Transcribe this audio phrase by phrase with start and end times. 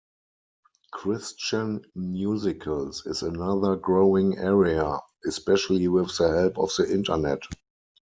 [0.91, 7.43] Christian Musicals is another growing area, especially with the help of the internet.